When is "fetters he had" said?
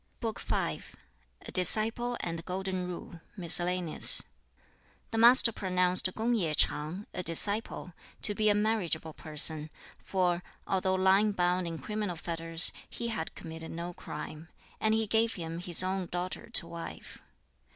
12.15-13.35